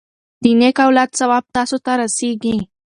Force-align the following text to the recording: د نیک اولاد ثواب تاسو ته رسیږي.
د 0.43 0.45
نیک 0.59 0.77
اولاد 0.85 1.09
ثواب 1.19 1.43
تاسو 1.55 1.77
ته 1.85 1.91
رسیږي. 2.01 2.55